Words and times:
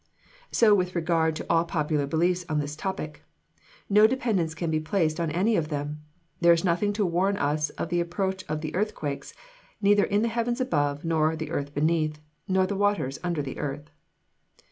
So 0.51 0.73
with 0.73 0.95
regard 0.95 1.35
to 1.35 1.45
all 1.47 1.63
popular 1.63 2.07
beliefs 2.07 2.43
on 2.49 2.57
this 2.57 2.75
topic 2.75 3.21
no 3.87 4.07
dependence 4.07 4.55
can 4.55 4.71
be 4.71 4.79
placed 4.79 5.19
on 5.19 5.29
any 5.29 5.55
of 5.55 5.67
them. 5.67 6.01
There 6.39 6.53
is 6.53 6.63
nothing 6.63 6.91
to 6.93 7.05
warn 7.05 7.37
us 7.37 7.69
of 7.77 7.89
the 7.89 7.99
approach 8.01 8.43
of 8.49 8.61
the 8.61 8.73
earthquakes, 8.73 9.35
neither 9.79 10.05
in 10.05 10.23
the 10.23 10.29
heavens 10.33 10.59
above, 10.59 11.05
nor 11.05 11.35
the 11.35 11.51
earth 11.51 11.75
beneath, 11.75 12.19
nor 12.47 12.65
the 12.65 12.75
waters 12.75 13.19
under 13.23 13.43
the 13.43 13.59
earth. 13.59 13.91